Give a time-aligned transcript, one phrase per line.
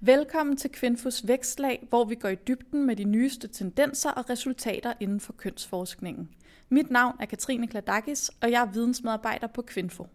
[0.00, 4.92] Velkommen til Kvinfos Vækstlag, hvor vi går i dybden med de nyeste tendenser og resultater
[5.00, 6.28] inden for kønsforskningen.
[6.68, 10.06] Mit navn er Katrine Kladakis, og jeg er vidensmedarbejder på Kvinfo.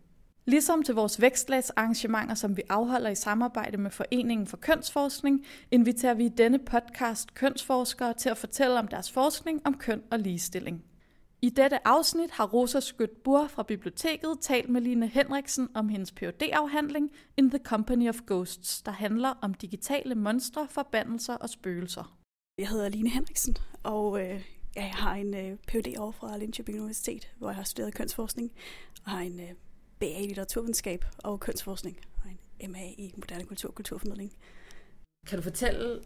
[0.46, 6.26] Ligesom til vores vækstlagsarrangementer, som vi afholder i samarbejde med Foreningen for Kønsforskning, inviterer vi
[6.26, 10.84] i denne podcast kønsforskere til at fortælle om deres forskning om køn og ligestilling.
[11.44, 16.12] I dette afsnit har Rosa Skødt Bur fra biblioteket talt med Line Henriksen om hendes
[16.12, 22.18] phd afhandling In the Company of Ghosts, der handler om digitale monstre, forbandelser og spøgelser.
[22.58, 24.46] Jeg hedder Line Henriksen, og øh,
[24.76, 25.98] jeg har en øh, Ph.D.
[26.00, 28.52] over fra Linköping Universitet, hvor jeg har studeret kønsforskning,
[29.06, 29.50] og har en øh,
[30.00, 34.34] BA i litteraturvidenskab og kønsforskning, og en MA i moderne kultur og kulturformidling.
[35.28, 36.02] Kan du fortælle,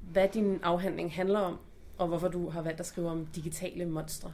[0.00, 1.58] hvad din afhandling handler om,
[1.98, 4.32] og hvorfor du har valgt at skrive om digitale monstre?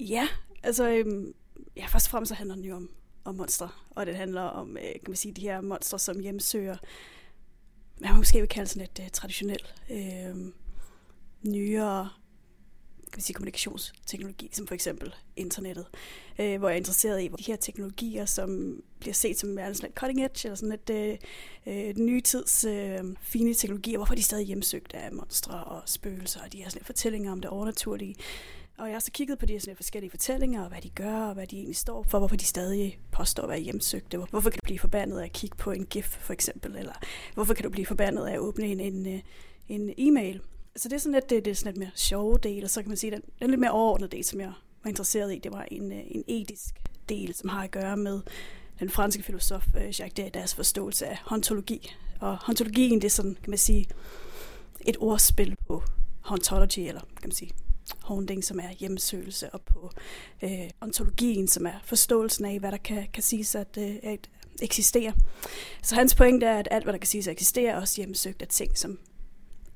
[0.00, 0.28] Ja,
[0.62, 1.34] altså, øhm,
[1.76, 2.90] ja, først og fremmest så handler den jo om,
[3.24, 6.76] om monstre, og det handler om, øh, kan man sige, de her monstre, som hjemsøger,
[8.00, 10.52] man man måske vil kalde sådan lidt øh, traditionelt, øh,
[11.42, 12.08] nyere
[13.16, 15.86] kan man sige, kommunikationsteknologi, som for eksempel internettet,
[16.38, 19.94] øh, hvor jeg er interesseret i de her teknologier, som bliver set som sådan lidt
[19.94, 21.18] cutting edge, eller sådan lidt øh,
[21.66, 26.52] øh, nye tids øh, fine teknologier, hvorfor de stadig hjemsøgt af monstre og spøgelser, og
[26.52, 28.14] de her sådan fortællinger om det overnaturlige.
[28.78, 31.20] Og jeg har så kigget på de her sådan forskellige fortællinger, og hvad de gør,
[31.20, 34.18] og hvad de egentlig står for, hvorfor de stadig påstår at være hjemsøgte.
[34.30, 36.76] Hvorfor kan du blive forbandet af at kigge på en GIF, for eksempel?
[36.76, 36.92] Eller
[37.34, 39.20] hvorfor kan du blive forbandet af at åbne en, en, øh,
[39.68, 40.40] en e-mail?
[40.76, 42.82] Så det er sådan lidt, det, det er sådan lidt mere sjove del, og så
[42.82, 45.52] kan man sige, den, den lidt mere overordnede del, som jeg var interesseret i, det
[45.52, 46.74] var en, øh, en etisk
[47.08, 48.20] del, som har at gøre med
[48.80, 51.94] den franske filosof øh, Jacques Derrida's forståelse af ontologi.
[52.20, 53.86] Og ontologien, det er sådan, kan man sige,
[54.80, 55.82] et ordspil på
[56.30, 57.50] ontology, eller kan man sige,
[58.02, 59.90] haunting, som er hjemsøgelse, og på
[60.42, 64.30] øh, ontologien, som er forståelsen af, hvad der kan, kan siges at, øh, at
[64.62, 65.12] eksistere.
[65.82, 68.42] Så hans pointe er, at alt, hvad der kan siges at eksistere, er også hjemsøgt
[68.42, 68.98] af ting, som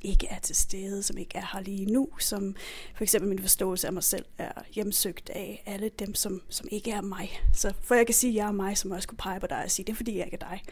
[0.03, 2.57] ikke er til stede, som ikke er her lige nu, som
[2.95, 6.91] for eksempel min forståelse af mig selv er hjemsøgt af alle dem, som, som ikke
[6.91, 7.41] er mig.
[7.55, 9.65] Så for jeg kan sige, at jeg er mig, som også kunne pege på dig
[9.65, 10.63] og sige, det er fordi, jeg ikke er dig.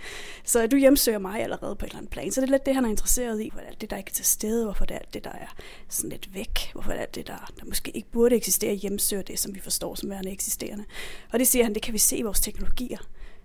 [0.44, 2.32] Så du hjemsøger mig allerede på et eller andet plan.
[2.32, 3.96] Så det er lidt det, han er interesseret i, hvor det er alt det, der
[3.96, 5.54] ikke er til stede, hvorfor det er alt det, der er
[5.88, 9.22] sådan lidt væk, hvorfor det er alt det, der, der måske ikke burde eksistere, hjemsøger
[9.22, 10.84] det, som vi forstår som værende eksisterende.
[11.32, 12.98] Og det siger han, det kan vi se i vores teknologier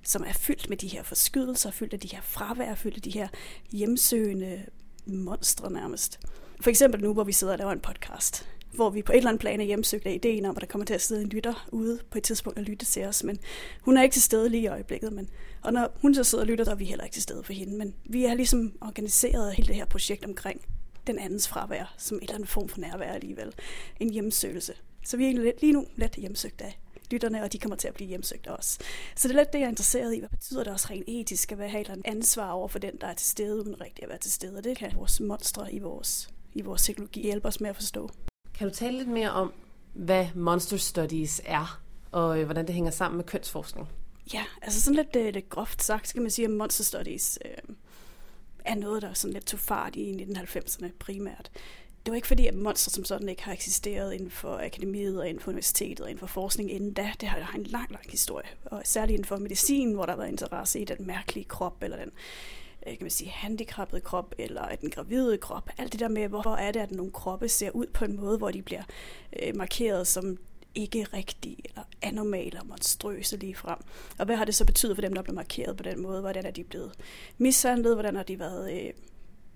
[0.05, 3.11] som er fyldt med de her forskydelser, fyldt af de her fravær, fyldt af de
[3.11, 3.27] her
[3.71, 4.65] hjemsøgende
[5.05, 6.19] monstre nærmest.
[6.61, 9.29] For eksempel nu, hvor vi sidder og laver en podcast, hvor vi på et eller
[9.29, 11.67] andet plan er hjemsøgt af ideen om, at der kommer til at sidde en lytter
[11.71, 13.39] ude på et tidspunkt og lytte til os, men
[13.81, 15.13] hun er ikke til stede lige i øjeblikket.
[15.13, 15.29] Men,
[15.61, 17.53] og når hun så sidder og lytter, så er vi heller ikke til stede for
[17.53, 17.77] hende.
[17.77, 20.61] Men vi er ligesom organiseret hele det her projekt omkring
[21.07, 23.53] den andens fravær, som en eller anden form for nærvær alligevel.
[23.99, 24.73] En hjemsøgelse.
[25.05, 26.79] Så vi er lige nu let hjemsøgt af
[27.11, 28.79] lytterne, og de kommer til at blive hjemsøgt også.
[29.15, 30.19] Så det er lidt det, jeg er interesseret i.
[30.19, 32.97] Hvad betyder det også rent etisk at have et eller andet ansvar over for den,
[33.01, 34.57] der er til stede, uden rigtig at være til stede?
[34.57, 38.09] Og det kan vores monstre i vores, i vores teknologi hjælpe os med at forstå.
[38.53, 39.53] Kan du tale lidt mere om,
[39.93, 41.81] hvad monster studies er,
[42.11, 43.89] og øh, hvordan det hænger sammen med kønsforskning?
[44.33, 47.75] Ja, altså sådan lidt, øh, lidt groft sagt, skal man sige, at monster studies øh,
[48.65, 51.51] er noget, der sådan lidt tog fart i 1990'erne primært
[52.05, 55.29] det var ikke fordi, at monster som sådan ikke har eksisteret inden for akademiet og
[55.29, 57.11] inden for universitetet og inden for forskning inden da.
[57.21, 58.47] Det har en lang, lang historie.
[58.65, 61.97] Og særligt inden for medicin, hvor der har været interesse i den mærkelige krop, eller
[61.97, 62.11] den
[62.87, 65.69] øh, kan man sige, handicappede krop, eller den gravide krop.
[65.77, 68.37] Alt det der med, hvorfor er det, at nogle kroppe ser ud på en måde,
[68.37, 68.83] hvor de bliver
[69.43, 70.37] øh, markeret som
[70.75, 73.77] ikke rigtige, eller anormale og monstrøse lige frem.
[74.19, 76.21] Og hvad har det så betydet for dem, der blev markeret på den måde?
[76.21, 76.91] Hvordan er de blevet
[77.37, 77.95] mishandlet?
[77.95, 78.73] Hvordan har de været...
[78.73, 78.93] Øh,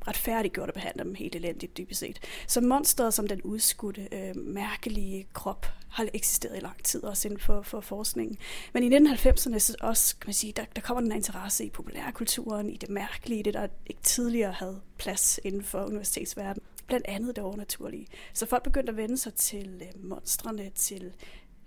[0.08, 2.20] retfærdiggjort at behandle dem helt elendigt dybest set.
[2.48, 7.40] Så monsteret som den udskudte, øh, mærkelige krop har eksisteret i lang tid, også inden
[7.40, 8.38] for, for forskningen.
[8.74, 11.70] Men i 1990'erne så også, kan man sige, der, der kommer den her interesse i
[11.70, 16.64] populærkulturen, i det mærkelige, det der ikke tidligere havde plads inden for universitetsverdenen.
[16.88, 18.08] Blandt andet det overnaturlige.
[18.34, 21.14] Så folk begyndte at vende sig til øh, monstrene, til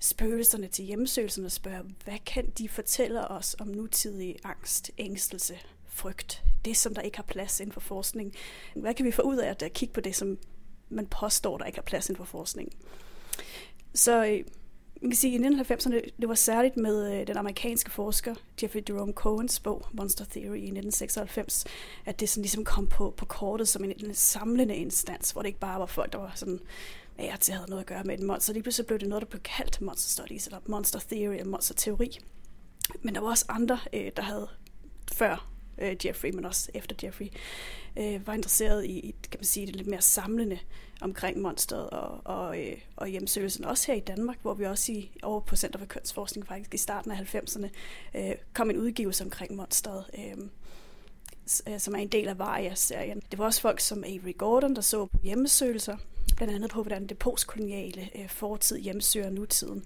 [0.00, 5.58] spøgelserne, til hjemmesøgelserne og spørge, hvad kan de fortælle os om nutidig angst, ængstelse,
[5.90, 8.34] frygt, det som der ikke har plads inden for forskning.
[8.76, 10.38] Hvad kan vi få ud af at kigge på det, som
[10.88, 12.72] man påstår, der ikke har plads inden for forskning?
[13.94, 14.44] Så øh,
[15.02, 18.82] man kan sige, at i 1990'erne, det var særligt med øh, den amerikanske forsker Jeffrey
[18.88, 21.64] Jerome Cohens bog Monster Theory i 1996,
[22.06, 25.48] at det sådan ligesom kom på, på kortet som en, en samlende instans, hvor det
[25.48, 26.60] ikke bare var folk, der var sådan
[27.18, 28.52] af og til havde noget at gøre med et monster.
[28.52, 31.74] Lige pludselig blev det noget, der blev kaldt monster studies, eller monster theory, eller monster
[31.74, 32.18] teori.
[33.02, 34.48] Men der var også andre, øh, der havde
[35.12, 35.50] før
[35.80, 37.26] øh, Jeffrey, men også efter Jeffrey,
[37.98, 40.58] øh, var interesseret i kan man sige, det lidt mere samlende
[41.00, 43.64] omkring monsteret og, og, øh, og hjemsøgelsen.
[43.64, 46.78] Også her i Danmark, hvor vi også i, over på Center for Kønsforskning faktisk i
[46.78, 47.68] starten af 90'erne
[48.14, 50.04] øh, kom en udgivelse omkring monsteret.
[50.18, 50.38] Øh,
[51.68, 53.22] øh som er en del af Varia-serien.
[53.30, 55.96] Det var også folk som Avery Gordon, der så på hjemmesøgelser,
[56.36, 59.84] blandt andet på, hvordan det postkoloniale øh, fortid hjemsøger nutiden.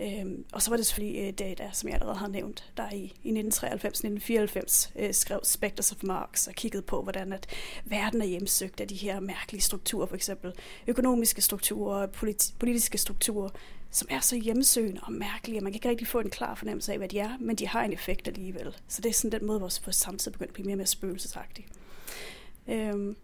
[0.00, 3.12] Øhm, og så var det selvfølgelig øh, Data, som jeg allerede har nævnt, der i,
[3.22, 7.46] i 1993-1994 øh, skrev Spectres of Marx og kiggede på, hvordan at
[7.84, 10.52] verden er hjemsøgt af de her mærkelige strukturer, for eksempel
[10.86, 13.48] økonomiske strukturer, politi- politiske strukturer,
[13.90, 16.92] som er så hjemsøgende og mærkelige, at man kan ikke rigtig få en klar fornemmelse
[16.92, 18.76] af, hvad de er, men de har en effekt alligevel.
[18.88, 20.86] Så det er sådan den måde, vores, vores samtid begynder at blive mere og mere
[20.86, 21.66] spøgelsesagtig.
[22.68, 23.16] Øhm,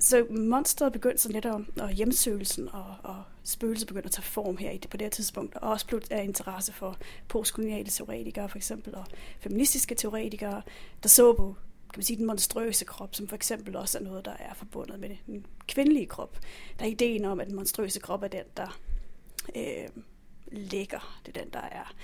[0.00, 1.46] så monsteret begyndte så lidt
[1.80, 5.10] og hjemsøgelsen og, og spøgelset begyndte at tage form her i det, på det her
[5.10, 6.96] tidspunkt, og også blev af interesse for
[7.28, 9.06] postkoloniale teoretikere for eksempel, og
[9.40, 10.62] feministiske teoretikere,
[11.02, 11.56] der så på
[11.94, 15.00] kan man sige, den monstrøse krop, som for eksempel også er noget, der er forbundet
[15.00, 16.38] med den kvindelige krop.
[16.78, 18.78] Der er ideen om, at den monstrøse krop er den, der
[19.56, 19.88] øh,
[20.56, 21.20] lækker.
[21.26, 21.94] Det er den, der er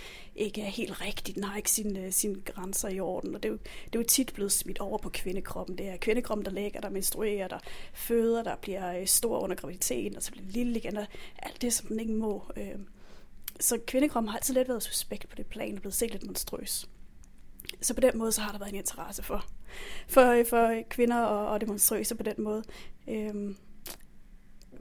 [0.41, 1.35] ikke er helt rigtig.
[1.35, 3.35] Den har ikke sine, øh, sine grænser i orden.
[3.35, 5.79] Og det er, jo, det er jo tit blevet smidt over på kvindekroppen.
[5.79, 7.58] Det er kvindekroppen, der lægger, der menstruerer, der
[7.93, 11.06] føder, der bliver øh, stor under graviditeten, og så bliver lille igen, og
[11.38, 12.44] alt det, som den ikke må.
[12.56, 12.79] Øh.
[13.61, 16.88] Så kvindekroppen har altid lidt været suspekt på det plan, og blevet set lidt monstrøs.
[17.81, 19.47] Så på den måde, så har der været en interesse for,
[20.08, 22.64] for, øh, for kvinder og, og det monstrøse på den måde.
[23.08, 23.56] Øhm,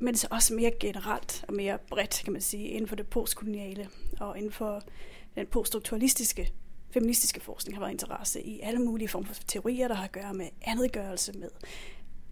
[0.02, 3.90] men så også mere generelt og mere bredt, kan man sige, inden for det postkoloniale
[4.20, 4.82] og inden for
[5.36, 6.54] den poststrukturalistiske
[6.92, 10.34] feministiske forskning har været interesse i alle mulige former for teorier, der har at gøre
[10.34, 11.50] med andetgørelse, med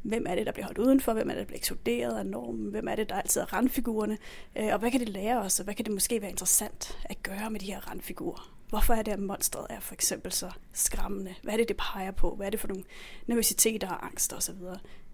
[0.02, 2.72] hvem er det, der bliver holdt udenfor, hvem er det, der bliver ekskluderet af normen,
[2.72, 4.18] hvem er det, der altid er randfigurerne,
[4.58, 7.24] øh, og hvad kan det lære os, og hvad kan det måske være interessant at
[7.24, 8.54] gøre med de her randfigurer?
[8.70, 11.36] Hvorfor er det, at monstret er for eksempel så skræmmende?
[11.44, 12.36] Hvad er det, det peger på?
[12.36, 12.84] Hvad er det for nogle
[13.28, 14.62] nervøsiteter og angst osv.?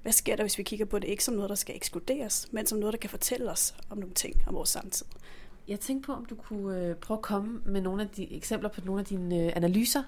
[0.03, 2.65] Hvad sker der, hvis vi kigger på det ikke som noget, der skal ekskluderes, men
[2.65, 5.05] som noget, der kan fortælle os om nogle ting om vores samtid?
[5.67, 8.69] Jeg tænkte på, om du kunne øh, prøve at komme med nogle af de eksempler
[8.69, 10.03] på nogle af dine øh, analyser.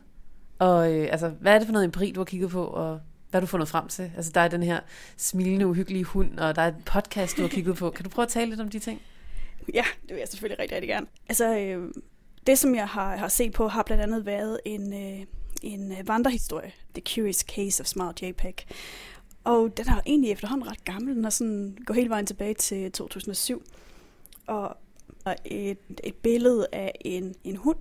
[0.59, 2.99] Og øh, altså, hvad er det for noget empiri, du har kigget på, og
[3.29, 4.11] hvad har du fundet frem til?
[4.15, 4.79] Altså, der er den her
[5.17, 7.89] smilende, uhyggelige hund, og der er et podcast, du har kigget på.
[7.89, 9.01] Kan du prøve at tale lidt om de ting?
[9.73, 11.07] Ja, det vil jeg selvfølgelig rigtig, rigtig gerne.
[11.29, 11.91] Altså, øh,
[12.47, 15.25] det som jeg har, har set på, har blandt andet været en, øh,
[15.61, 18.65] en øh, vandrehistorie, The Curious Case of Smart JPEG.
[19.45, 21.15] Og den er egentlig efterhånden ret gammel.
[21.15, 23.63] Den er sådan går hele vejen tilbage til 2007.
[24.47, 24.75] Og
[25.45, 27.77] et, et billede af en, en hund,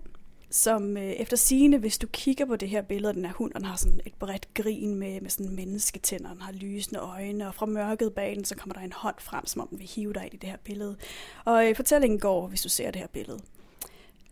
[0.50, 3.52] som øh, efter sigende, hvis du kigger på det her billede af den her hund,
[3.54, 7.54] den har sådan et bredt grin med, med sådan mennesketænder, den har lysende øjne, og
[7.54, 10.12] fra mørket bag den, så kommer der en hånd frem, som om den vil hive
[10.12, 10.96] dig i det her billede.
[11.44, 13.38] Og øh, fortællingen går, hvis du ser det her billede,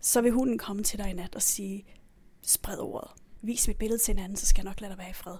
[0.00, 1.84] så vil hunden komme til dig i nat og sige,
[2.42, 3.10] spred ordet.
[3.42, 5.36] Vis mit billede til en anden, så skal jeg nok lade dig være i fred.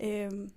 [0.00, 0.48] Øh,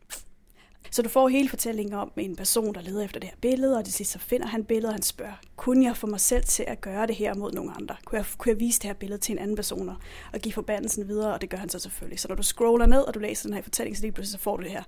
[0.95, 3.85] så du får hele fortællingen om en person, der leder efter det her billede, og
[3.85, 6.65] det sidst så finder han billedet, og han spørger, kunne jeg få mig selv til
[6.67, 7.95] at gøre det her mod nogle andre?
[8.05, 9.89] Kunne jeg, kunne jeg vise det her billede til en anden person
[10.33, 11.33] og give forbandelsen videre?
[11.33, 12.19] Og det gør han så selvfølgelig.
[12.19, 14.43] Så når du scroller ned, og du læser den her fortælling, så lige pludselig så
[14.43, 14.83] får du det her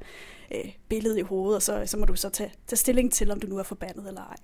[0.56, 3.40] øh, billede i hovedet, og så, så må du så tage, tage stilling til, om
[3.40, 4.38] du nu er forbandet eller ej.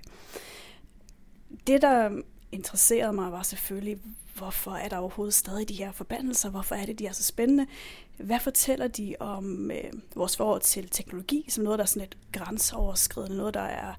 [1.68, 2.10] Det, der
[2.54, 4.00] interesserede mig, var selvfølgelig,
[4.36, 6.50] hvorfor er der overhovedet stadig de her forbandelser?
[6.50, 7.68] Hvorfor er det, de er så spændende?
[8.18, 12.18] Hvad fortæller de om øh, vores forhold til teknologi, som noget, der er sådan et
[12.32, 13.94] grænseoverskridende, noget, der, er,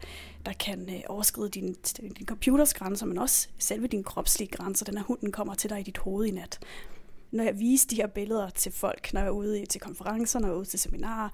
[0.47, 4.85] der kan øh, overskride din, din computers grænser, men også selve din kropslige grænser.
[4.85, 6.59] Den her hunden kommer til dig i dit hoved i nat.
[7.31, 10.49] Når jeg viser de her billeder til folk, når jeg er ude til konferencer, når
[10.49, 11.29] jeg er ude til seminarer,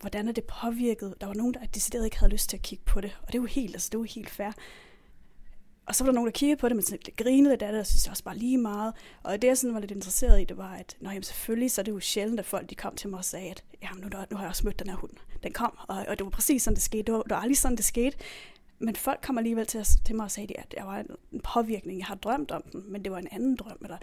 [0.00, 1.14] hvordan er det påvirket?
[1.20, 3.34] Der var nogen, der decideret ikke havde lyst til at kigge på det, og det
[3.34, 4.52] er jo helt, altså, det er jo helt fair.
[5.86, 7.80] Og så var der nogen, der kiggede på det, men sådan lidt grinede af det,
[7.80, 8.92] og synes også bare lige meget.
[9.22, 11.80] Og det, jeg sådan var lidt interesseret i, det var, at nå, jamen, selvfølgelig så
[11.80, 14.08] er det jo sjældent, at folk de kom til mig og sagde, at jamen, nu,
[14.30, 15.12] nu har jeg også mødt den her hund.
[15.42, 17.02] Den kom, og, og det var præcis sådan, det skete.
[17.02, 18.16] Det var, det var aldrig sådan, det skete.
[18.78, 21.98] Men folk kom alligevel til, til mig og sagde, at jeg var en, en påvirkning.
[21.98, 23.78] Jeg har drømt om den, men det var en anden drøm.
[23.82, 23.96] Eller.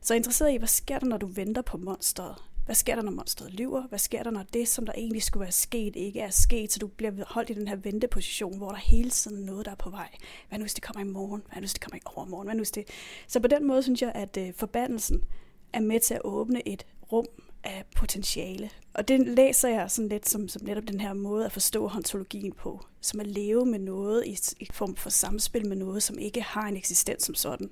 [0.00, 2.36] Så jeg er interesseret i, hvad sker der, når du venter på monsteret?
[2.66, 3.82] Hvad sker der, når monstret lyver?
[3.88, 6.78] Hvad sker der, når det, som der egentlig skulle være sket, ikke er sket, så
[6.78, 9.90] du bliver holdt i den her venteposition, hvor der hele tiden noget, der er på
[9.90, 10.08] vej?
[10.48, 11.42] Hvad nu, hvis det kommer i morgen?
[11.46, 12.46] Hvad nu, hvis det kommer i overmorgen?
[12.46, 12.88] Hvad nu, hvis det...
[13.26, 15.24] Så på den måde synes jeg, at øh, forbandelsen
[15.72, 17.26] er med til at åbne et rum
[17.66, 18.70] af potentiale.
[18.94, 22.52] Og det læser jeg sådan lidt som, som netop den her måde at forstå ontologien
[22.52, 26.42] på, som at leve med noget i, i form for samspil med noget, som ikke
[26.42, 27.70] har en eksistens som sådan,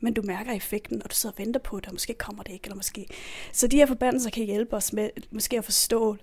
[0.00, 2.52] men du mærker effekten, og du sidder og venter på det, og måske kommer det
[2.52, 3.06] ikke, eller måske...
[3.52, 6.16] Så de her forbandelser kan hjælpe os med måske at forstå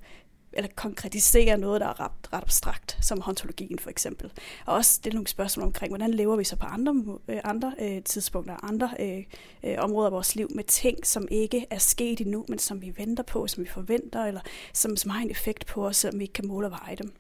[0.54, 4.32] eller konkretisere noget, der er ret, ret abstrakt, som ontologien for eksempel.
[4.66, 8.04] Og også stille nogle spørgsmål omkring, hvordan lever vi så på andre, øh, andre øh,
[8.04, 9.24] tidspunkter, andre øh,
[9.64, 12.94] øh, områder af vores liv, med ting, som ikke er sket endnu, men som vi
[12.98, 14.42] venter på, som vi forventer, eller
[14.74, 17.14] som, som har en effekt på os, som vi ikke kan måle og veje dem.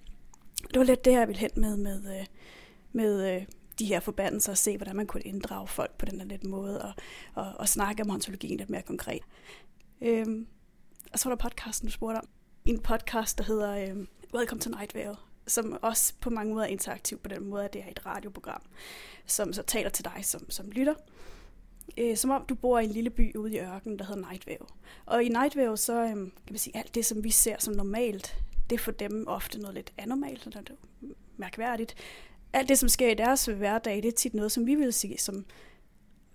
[0.68, 2.26] Det var lidt det, jeg ville hen med, med, øh,
[2.92, 3.46] med øh,
[3.80, 6.82] de her forbandelser og se, hvordan man kunne inddrage folk på den her lidt måde
[6.82, 6.94] og,
[7.36, 9.22] og, og snakke om ontologien lidt mere konkret.
[10.02, 10.48] Øhm,
[11.14, 12.28] Og så var der podcasten, du spurgte om.
[12.66, 15.16] En podcast, der hedder øh, Welcome to Night Vale,
[15.48, 18.62] som også på mange måder er interaktiv på den måde, at det er et radioprogram,
[19.26, 20.94] som så taler til dig som, som lytter.
[21.98, 24.48] Øh, som om du bor i en lille by ude i ørkenen, der hedder Night
[24.48, 24.66] Vale.
[25.06, 27.74] Og i Night Vale, så øh, kan man sige, alt det, som vi ser som
[27.74, 28.36] normalt,
[28.70, 30.76] det er for dem ofte noget lidt anormalt, eller det
[31.38, 31.96] mærkværdigt.
[32.54, 35.18] Alt det, som sker i deres hverdag, det er tit noget, som vi vil sige
[35.18, 35.46] som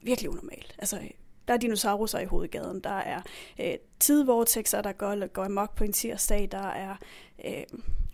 [0.03, 0.75] virkelig unormalt.
[0.79, 1.01] Altså,
[1.49, 3.23] der er dinosaurer i hovedgaden, der er
[3.61, 6.97] øh, tidvortekser, der går, går amok på en tirsdag, der er
[7.45, 7.65] øh,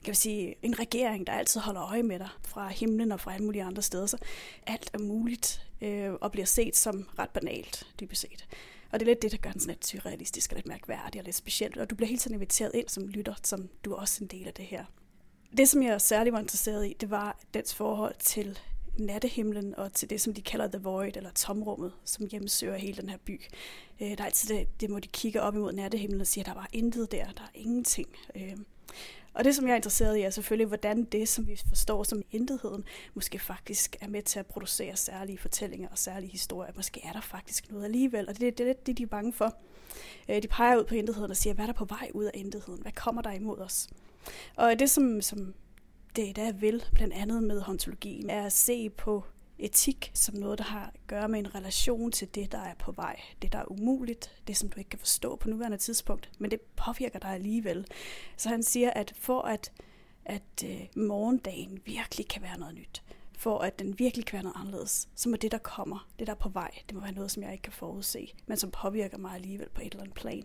[0.05, 3.35] kan vi sige, en regering, der altid holder øje med dig fra himlen og fra
[3.35, 4.07] alle mulige andre steder.
[4.07, 4.17] Så
[4.67, 8.47] alt er muligt øh, og bliver set som ret banalt, dybest set.
[8.93, 11.25] Og det er lidt det, der gør den sådan lidt surrealistisk og lidt mærkværdig og
[11.25, 11.77] lidt specielt.
[11.77, 14.47] Og du bliver helt sådan inviteret ind som lytter, som du er også en del
[14.47, 14.85] af det her.
[15.57, 18.59] Det, som jeg særlig var interesseret i, det var dens forhold til
[18.99, 23.09] nattehimlen og til det, som de kalder The Void, eller tomrummet, som hjemsøger hele den
[23.09, 23.41] her by.
[24.01, 26.47] Øh, der er altid det, det, må de kigge op imod nattehimlen og sige, at
[26.47, 28.09] der var intet der, der er ingenting.
[28.37, 28.57] Øh,
[29.35, 32.23] og det, som jeg er interesseret i, er selvfølgelig, hvordan det, som vi forstår som
[32.31, 32.85] intetheden,
[33.15, 36.73] måske faktisk er med til at producere særlige fortællinger og særlige historier.
[36.77, 39.33] Måske er der faktisk noget alligevel, og det er det, det, det de er bange
[39.33, 39.57] for.
[40.29, 42.31] Øh, de peger ud på intetheden og siger, hvad er der på vej ud af
[42.35, 42.83] intetheden?
[42.83, 43.89] Hvad kommer der imod os?
[44.57, 45.55] Og det, som, som
[46.17, 49.25] det der vil, blandt andet med ontologien, er at se på
[49.59, 52.93] etik som noget, der har at gøre med en relation til det, der er på
[52.93, 53.21] vej.
[53.43, 56.61] Det, der er umuligt, det som du ikke kan forstå på nuværende tidspunkt, men det
[56.61, 57.87] påvirker dig alligevel.
[58.37, 59.73] Så han siger, at for at,
[60.25, 63.03] at øh, morgendagen virkelig kan være noget nyt,
[63.39, 66.33] for at den virkelig kan være noget anderledes, så må det, der kommer, det der
[66.33, 69.19] er på vej, det må være noget, som jeg ikke kan forudse, men som påvirker
[69.19, 70.45] mig alligevel på et eller andet plan.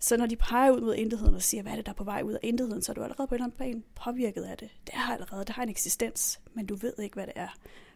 [0.00, 2.04] Så når de peger ud mod intetheden og siger, hvad er det, der er på
[2.04, 4.58] vej ud af intetheden, så er du allerede på en eller anden plan påvirket af
[4.58, 4.68] det.
[4.86, 7.48] Det har allerede, det har en eksistens, men du ved ikke, hvad det er.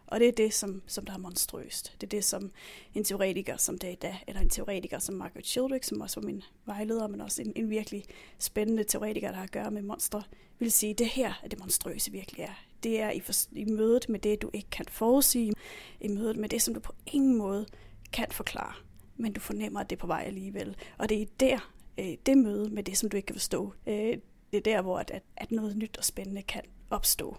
[0.07, 1.95] Og det er det, som, som der er monstrøst.
[2.01, 2.51] Det er det, som
[2.95, 7.07] en teoretiker som Data, eller en teoretiker som Margaret Childrick, som også var min vejleder,
[7.07, 8.05] men også en, en virkelig
[8.39, 10.23] spændende teoretiker, der har at gøre med monstre,
[10.59, 12.65] vil sige, det her er det monstrøse virkelig er.
[12.83, 15.53] Det er i, for, i mødet med det, du ikke kan forudsige,
[16.01, 17.67] i mødet med det, som du på ingen måde
[18.13, 18.75] kan forklare,
[19.17, 20.77] men du fornemmer, at det er på vej alligevel.
[20.99, 24.19] Og det er der, øh, det møde med det, som du ikke kan forstå, øh,
[24.53, 27.37] det er der, hvor at, at noget nyt og spændende kan opstå.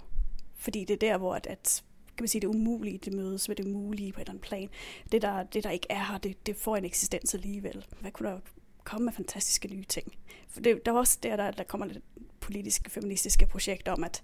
[0.55, 1.83] Fordi det er der, hvor at, at
[2.17, 4.69] kan man sige, det umulige, det mødes med det mulige på et eller andet plan.
[5.11, 7.85] Det, der, det, der ikke er her, det, det får en eksistens alligevel.
[8.01, 8.39] Hvad kunne der
[8.83, 10.15] komme med fantastiske nye ting?
[10.47, 12.03] For det, der er også der, der, der kommer lidt
[12.39, 14.21] politiske, feministiske projekter om, at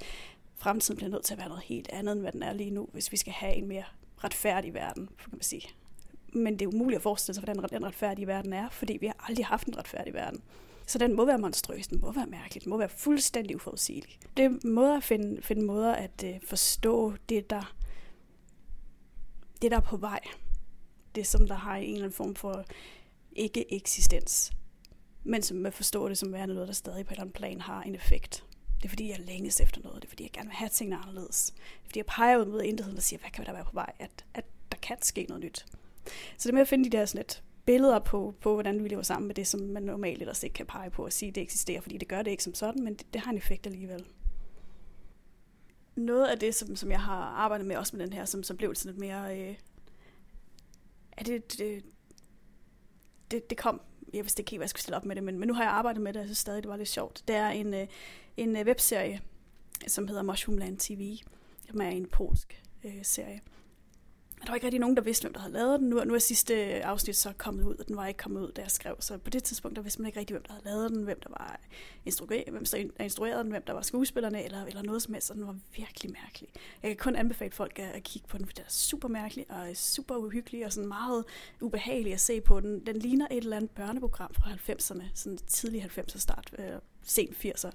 [0.55, 2.89] fremtiden bliver nødt til at være noget helt andet, end hvad den er lige nu,
[2.91, 3.83] hvis vi skal have en mere
[4.23, 5.69] retfærdig verden, kan man sige.
[6.33, 9.25] Men det er umuligt at forestille sig, hvordan den retfærdige verden er, fordi vi har
[9.27, 10.41] aldrig haft en retfærdig verden.
[10.87, 14.19] Så den må være monstrøs, den må være mærkelig, den må være fuldstændig uforudsigelig.
[14.37, 17.75] Det er måder at finde, finde måder at øh, forstå det, der
[19.61, 20.19] det, der er på vej.
[21.15, 22.65] Det, som der har en eller anden form for
[23.31, 24.51] ikke-eksistens.
[25.23, 27.61] Men som man forstår det som værende noget, der stadig på et eller andet plan
[27.61, 28.45] har en effekt.
[28.77, 30.01] Det er fordi, jeg længes efter noget.
[30.01, 31.51] Det er fordi, jeg gerne vil have tingene anderledes.
[31.55, 33.73] Det er fordi, jeg peger ud mod intetheden og siger, hvad kan der være på
[33.73, 33.93] vej?
[33.99, 35.65] At, at der kan ske noget nyt.
[36.37, 39.01] Så det med at finde de der sådan lidt billeder på, på, hvordan vi lever
[39.01, 41.81] sammen med det, som man normalt ellers ikke kan pege på og sige, det eksisterer,
[41.81, 44.05] fordi det gør det ikke som sådan, men det, det har en effekt alligevel.
[45.95, 48.57] Noget af det, som, som jeg har arbejdet med, også med den her, som, som
[48.57, 49.39] blev sådan lidt mere...
[49.39, 49.55] Øh,
[51.11, 51.83] er det, det,
[53.31, 53.81] det, det kom,
[54.13, 55.63] jeg vidste ikke helt, hvad jeg skulle stille op med det, men, men nu har
[55.63, 57.23] jeg arbejdet med det, og så stadig, det var lidt sjovt.
[57.27, 57.87] Det er en, øh,
[58.37, 59.21] en øh, webserie,
[59.87, 61.17] som hedder Mushroomland TV,
[61.69, 63.41] som er en polsk øh, serie
[64.41, 65.89] der var ikke rigtig nogen, der vidste, hvem der havde lavet den.
[65.89, 68.51] Nu, nu er sidste øh, afsnit så kommet ud, og den var ikke kommet ud,
[68.51, 68.95] da jeg skrev.
[68.99, 71.19] Så på det tidspunkt, der vidste man ikke rigtig, hvem der havde lavet den, hvem
[71.23, 71.59] der var
[72.05, 75.27] instrueret, hvem der instruerede den, hvem der var skuespillerne, eller, eller noget som helst.
[75.27, 76.49] Så den var virkelig mærkelig.
[76.83, 79.45] Jeg kan kun anbefale folk at, at kigge på den, for den er super mærkelig
[79.49, 81.23] og super uhyggelig og sådan meget
[81.61, 82.59] ubehagelig at se på.
[82.59, 86.65] Den, den ligner et eller andet børneprogram fra 90'erne, sådan tidlig 90'er start, øh,
[87.03, 87.71] sent 80'er.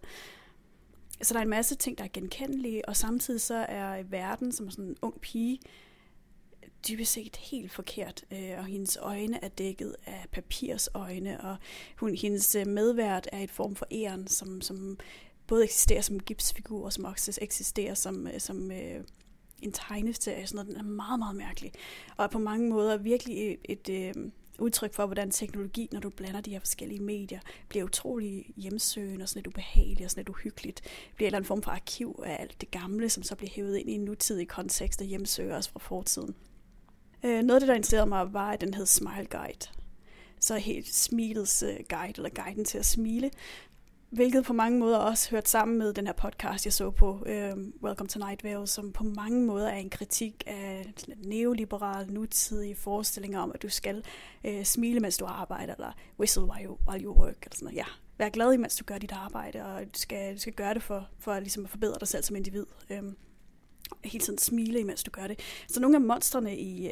[1.23, 4.71] Så der er en masse ting, der er genkendelige, og samtidig så er verden som
[4.71, 5.59] sådan en ung pige,
[6.89, 11.57] dybest set helt forkert, øh, og hendes øjne er dækket af papirsøjne, og
[11.97, 14.99] hun, hendes øh, medvært er et form for æren, som, som
[15.47, 19.05] både eksisterer som gipsfigur, og som også eksisterer som, øh, som øh,
[19.63, 20.47] en tegneserie.
[20.47, 20.79] Sådan noget.
[20.79, 21.73] Den er meget, meget mærkelig.
[22.17, 26.11] Og er på mange måder virkelig et, et øh, udtryk for, hvordan teknologi, når du
[26.11, 30.29] blander de her forskellige medier, bliver utrolig hjemsøgende og sådan lidt ubehageligt og sådan lidt
[30.29, 30.81] uhyggeligt.
[31.15, 33.77] Bliver en eller anden form for arkiv af alt det gamle, som så bliver hævet
[33.77, 36.35] ind i en nutidig kontekst og hjemsøger os fra fortiden.
[37.27, 39.67] Øh, noget af det, der interesserede mig, var, at den hed Smile Guide.
[40.41, 43.31] Så helt smilets øh, guide, eller guiden til at smile.
[44.11, 47.53] hvilket på mange måder også hørt sammen med den her podcast, jeg så på, øh,
[47.83, 53.41] Welcome to Night Vale, som på mange måder er en kritik af neoliberal, nutidige forestillinger
[53.41, 54.05] om, at du skal
[54.45, 57.77] øh, smile, mens du arbejder, eller whistle while you, while you work, eller sådan noget.
[57.77, 57.87] Ja,
[58.19, 61.09] vær glad, mens du gør dit arbejde, og du skal, du skal gøre det for,
[61.19, 62.67] for ligesom at forbedre dig selv som individ.
[62.91, 63.03] Øh,
[64.05, 65.39] hele tiden smile, imens du gør det.
[65.69, 66.91] Så nogle af monstrene i,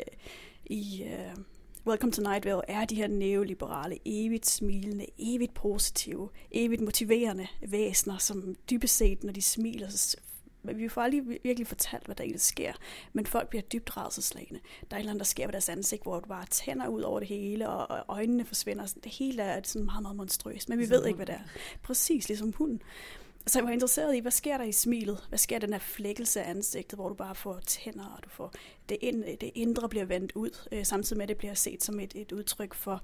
[0.67, 1.43] i uh,
[1.87, 8.19] Welcome to Night Vale er de her neoliberale, evigt smilende, evigt positive, evigt motiverende væsener,
[8.19, 10.17] som dybest set, når de smiler, så
[10.63, 12.73] vi får aldrig virkelig fortalt, hvad der egentlig sker,
[13.13, 14.61] men folk bliver dybt rædselslagende.
[14.91, 17.03] Der er et eller andet, der sker ved deres ansigt, hvor du bare tænder ud
[17.03, 18.95] over det hele, og øjnene forsvinder.
[19.05, 21.41] Det hele er sådan meget, meget monstrøst, men vi ved ikke, hvad det er.
[21.83, 22.83] Præcis ligesom hunden.
[23.47, 25.27] Så jeg var interesseret i, hvad sker der i smilet?
[25.29, 28.29] Hvad sker der den her flækkelse af ansigtet, hvor du bare får tænder, og du
[28.29, 28.53] får
[28.89, 32.01] det, ind, det indre bliver vendt ud, øh, samtidig med, at det bliver set som
[32.01, 33.03] et, et udtryk for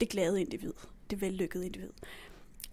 [0.00, 0.72] det glade individ,
[1.10, 1.90] det vellykkede individ.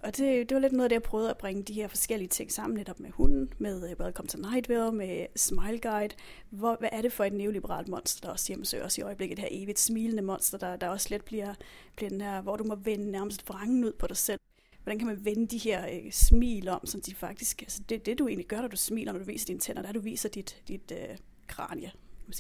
[0.04, 2.30] Og det, det var lidt noget af det, jeg prøvede at bringe de her forskellige
[2.30, 6.16] ting sammen, netop med hunden, med øh, Welcome to Nightwear, med Smile Guide.
[6.50, 9.38] Hvor, hvad er det for et neoliberalt monster, der også hjemmesøger os i øjeblikket?
[9.38, 11.54] Det her evigt smilende monster, der, der også let bliver,
[11.96, 14.40] bliver den her, hvor du må vende nærmest vrangen ud på dig selv
[14.88, 18.20] hvordan kan man vende de her øh, smil om, så de faktisk, altså det, det
[18.20, 20.62] du egentlig gør, når du smiler, når du viser dine tænder, der du viser dit,
[20.68, 21.18] dit øh,
[21.48, 21.92] kranie.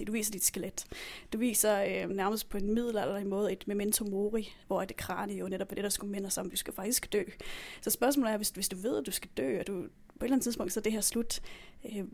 [0.08, 0.86] Du viser dit skelet.
[1.34, 5.48] Du viser øh, nærmest på en middelalderlig måde et memento mori, hvor det kranie jo
[5.48, 7.24] netop er det, der skulle minde os om, at vi skal faktisk dø.
[7.82, 10.24] Så spørgsmålet er, hvis, hvis du ved, at du skal dø, og du på et
[10.24, 11.42] eller andet tidspunkt, så er det her slut.
[11.86, 12.06] Øh,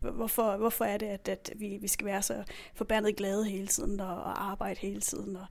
[0.00, 2.44] hvorfor, hvorfor er det, at, at vi, vi skal være så
[2.74, 5.46] forbandet glade hele tiden, og, og arbejde hele tiden, og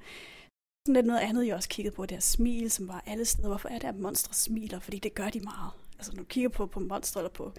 [0.86, 3.48] sådan lidt noget andet, jeg også kiggede på, det her smil, som var alle steder.
[3.48, 4.80] Hvorfor er det, at monstre smiler?
[4.80, 5.72] Fordi det gør de meget.
[5.98, 7.54] Altså når du kigger på, på monstre, eller på,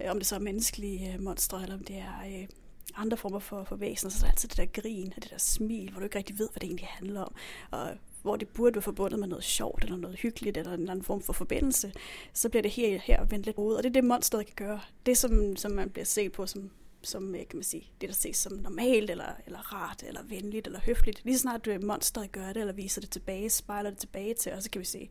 [0.00, 2.48] øh, om det så er menneskelige øh, monstre, eller om det er øh,
[2.94, 5.38] andre former for, for væsener, så er der altid det der grin, og det der
[5.38, 7.34] smil, hvor du ikke rigtig ved, hvad det egentlig handler om.
[7.70, 7.90] Og
[8.22, 11.04] hvor det burde være forbundet med noget sjovt, eller noget hyggeligt, eller en eller anden
[11.04, 11.92] form for forbindelse,
[12.32, 13.74] så bliver det her, her vendt lidt ud.
[13.74, 14.80] Og det er det, monsteret kan gøre.
[15.06, 16.70] Det, som, som man bliver set på som
[17.04, 20.66] som øh, kan man sige, det der ses som normalt, eller, eller rart, eller venligt,
[20.66, 21.24] eller høfligt.
[21.24, 24.62] Lige snart du monsteret gør det, eller viser det tilbage, spejler det tilbage til, og
[24.62, 25.08] så kan vi se,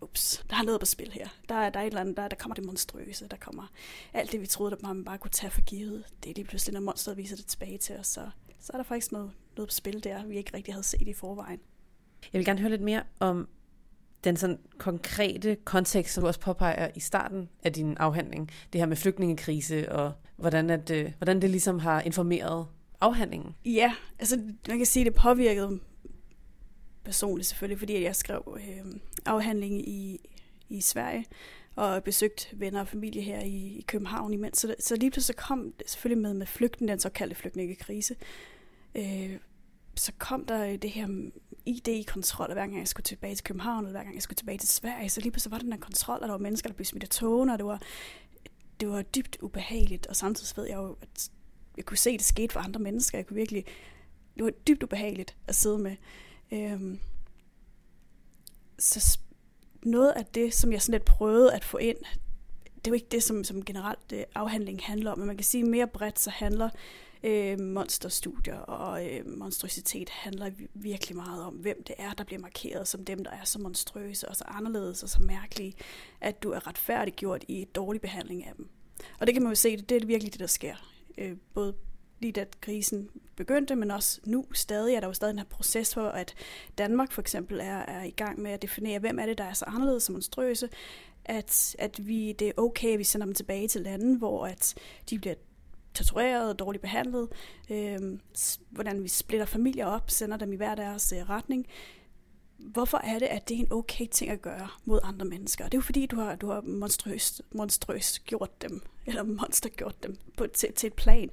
[0.00, 1.28] ups, der er noget på spil her.
[1.48, 3.66] Der er, der er et eller andet, der, der kommer det monstrøse, der kommer
[4.12, 6.04] alt det, vi troede, at man bare kunne tage for givet.
[6.22, 8.30] Det er lige pludselig, når monsteret viser det tilbage til os, så,
[8.60, 11.12] så er der faktisk noget, noget på spil der, vi ikke rigtig havde set i
[11.12, 11.60] forvejen.
[12.32, 13.48] Jeg vil gerne høre lidt mere om
[14.26, 18.86] den sådan konkrete kontekst, som du også påpeger i starten af din afhandling, det her
[18.86, 22.66] med flygtningekrise og hvordan, at, øh, hvordan det ligesom har informeret
[23.00, 23.54] afhandlingen.
[23.64, 24.36] Ja, altså
[24.68, 25.80] man kan sige, at det påvirkede
[27.04, 30.20] personligt selvfølgelig, fordi jeg skrev øh, afhandling i,
[30.68, 31.24] i Sverige
[31.76, 34.58] og besøgt venner og familie her i, i København imens.
[34.58, 38.16] Så, så lige pludselig kom det selvfølgelig med, med flygten, den såkaldte flygtningekrise.
[38.94, 39.36] Øh,
[39.94, 41.06] så kom der det her
[41.66, 44.68] ID-kontrol, hver gang jeg skulle tilbage til København, eller hver gang jeg skulle tilbage til
[44.68, 46.84] Sverige, så lige pludselig var der den der kontrol, og der var mennesker, der blev
[46.84, 47.82] smidt af togene, og det var,
[48.80, 51.30] det var dybt ubehageligt, og samtidig ved jeg jo, at
[51.76, 53.18] jeg kunne se, at det skete for andre mennesker.
[53.18, 53.64] Jeg kunne virkelig,
[54.36, 55.96] det var dybt ubehageligt at sidde med.
[56.52, 56.98] Øhm,
[58.78, 59.18] så
[59.82, 61.98] noget af det, som jeg sådan lidt prøvede at få ind,
[62.76, 65.44] det er jo ikke det, som, som generelt øh, afhandlingen handler om, men man kan
[65.44, 66.70] sige mere bredt, så handler
[67.26, 72.88] øh, monsterstudier og øh, monstrositet handler virkelig meget om, hvem det er, der bliver markeret
[72.88, 75.74] som dem, der er så monstrøse og så anderledes og så mærkelige,
[76.20, 78.68] at du er retfærdiggjort i dårlig behandling af dem.
[79.20, 80.74] Og det kan man jo se, det er virkelig det, der sker.
[81.18, 81.74] Øh, både
[82.20, 85.94] lige da krisen begyndte, men også nu stadig er der jo stadig den her proces
[85.94, 86.34] for, at
[86.78, 89.52] Danmark for eksempel er, er i gang med at definere, hvem er det, der er
[89.52, 90.68] så anderledes som monstrøse,
[91.24, 94.74] at, at vi, det er okay, at vi sender dem tilbage til lande, hvor at
[95.10, 95.34] de bliver
[95.96, 97.28] tortureret dårligt behandlet,
[97.70, 98.18] øh,
[98.70, 101.66] hvordan vi splitter familier op, sender dem i hver deres øh, retning.
[102.58, 105.64] Hvorfor er det, at det er en okay ting at gøre mod andre mennesker?
[105.64, 110.02] Det er jo fordi, du har, du har monstrøst, monstrøst gjort dem, eller monster gjort
[110.02, 111.30] dem på, til, til et plan,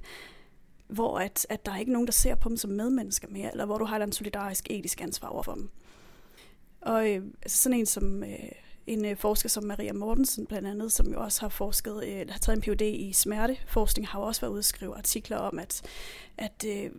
[0.88, 3.64] hvor at, at der er ikke nogen, der ser på dem som medmennesker mere, eller
[3.64, 5.70] hvor du har et solidarisk etisk ansvar over for dem.
[6.80, 8.38] Og øh, altså sådan en som øh,
[8.86, 12.38] en øh, forsker som Maria Mortensen blandt andet, som jo også har forsket, øh, har
[12.38, 12.82] taget en Ph.D.
[12.82, 15.82] i smerteforskning, har jo også været ude og skrive artikler om, at,
[16.38, 16.90] at øh,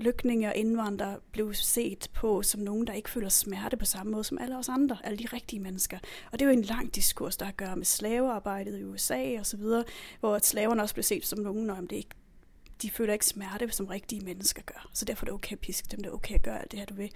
[0.00, 4.24] flygtninge og indvandrere blev set på som nogen, der ikke føler smerte på samme måde
[4.24, 5.98] som alle os andre, alle de rigtige mennesker.
[6.32, 9.38] Og det er jo en lang diskurs, der har at gøre med slavearbejdet i USA
[9.38, 9.84] og så videre,
[10.20, 12.14] hvor slaverne også blev set som nogen, når det ikke
[12.82, 14.88] de føler ikke smerte, som rigtige mennesker gør.
[14.92, 16.78] Så derfor er det okay at piske dem, det er okay at gøre alt det
[16.78, 17.12] her, du vil.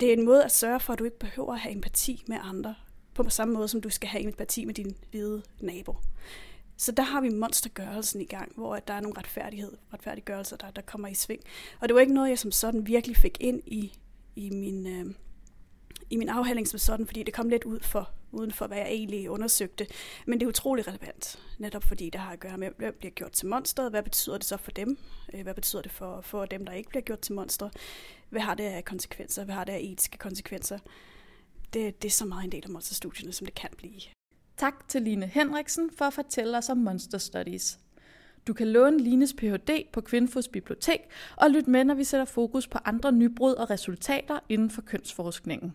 [0.00, 2.38] Det er en måde at sørge for, at du ikke behøver at have empati med
[2.42, 2.74] andre,
[3.22, 5.96] på samme måde som du skal have empati med din hvide nabo.
[6.76, 10.82] Så der har vi monstergørelsen i gang, hvor der er nogle retfærdighed, retfærdiggørelser, der, der
[10.82, 11.40] kommer i sving.
[11.80, 13.92] Og det var ikke noget, jeg som sådan virkelig fik ind i,
[14.36, 15.14] i min, øh,
[16.10, 18.88] i min afhandling som sådan, fordi det kom lidt ud for, uden for, hvad jeg
[18.88, 19.86] egentlig undersøgte.
[20.26, 23.32] Men det er utrolig relevant, netop fordi det har at gøre med, hvem bliver gjort
[23.32, 24.98] til monster, hvad betyder det så for dem,
[25.34, 27.68] øh, hvad betyder det for, for dem, der ikke bliver gjort til monster,
[28.30, 30.78] hvad har det af konsekvenser, hvad har det af etiske konsekvenser.
[31.72, 34.00] Det, det er så meget en del af monsterstudierne, som det kan blive.
[34.56, 37.78] Tak til Line Henriksen for at fortælle os om Monster Studies.
[38.46, 39.84] Du kan låne Lines Ph.D.
[39.92, 41.00] på Kvinfos bibliotek
[41.36, 45.74] og lytte med, når vi sætter fokus på andre nybrud og resultater inden for kønsforskningen.